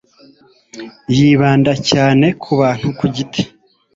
yibanda 1.15 1.71
cyane 1.89 2.25
ku 2.41 2.49
bantu 2.59 2.87
ku 2.97 3.05
giti 3.15 3.41